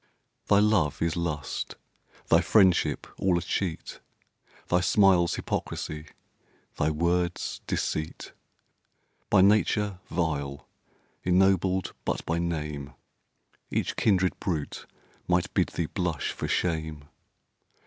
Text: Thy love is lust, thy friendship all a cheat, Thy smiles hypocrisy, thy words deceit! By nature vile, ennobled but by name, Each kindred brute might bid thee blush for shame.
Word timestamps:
Thy 0.47 0.57
love 0.57 0.99
is 0.99 1.15
lust, 1.15 1.75
thy 2.27 2.41
friendship 2.41 3.05
all 3.19 3.37
a 3.37 3.41
cheat, 3.43 3.99
Thy 4.67 4.79
smiles 4.81 5.35
hypocrisy, 5.35 6.07
thy 6.77 6.89
words 6.89 7.61
deceit! 7.67 8.33
By 9.29 9.41
nature 9.41 9.99
vile, 10.09 10.67
ennobled 11.23 11.93
but 12.03 12.25
by 12.25 12.39
name, 12.39 12.95
Each 13.69 13.95
kindred 13.95 14.39
brute 14.39 14.87
might 15.27 15.53
bid 15.53 15.67
thee 15.67 15.85
blush 15.85 16.31
for 16.31 16.47
shame. 16.47 17.05